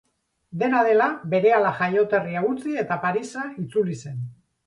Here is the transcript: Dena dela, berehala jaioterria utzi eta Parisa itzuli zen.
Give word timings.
Dena 0.61 0.79
dela, 0.87 1.09
berehala 1.33 1.73
jaioterria 1.81 2.43
utzi 2.53 2.75
eta 2.85 2.99
Parisa 3.05 3.47
itzuli 3.65 3.99
zen. 4.05 4.19